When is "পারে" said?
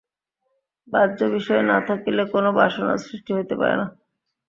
3.59-3.75